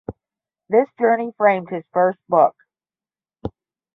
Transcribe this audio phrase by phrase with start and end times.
[0.67, 2.55] This journey framed his first book.